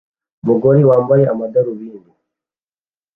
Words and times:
Umugore 0.43 0.79
wambaye 0.89 1.23
amadarubindi 1.33 2.09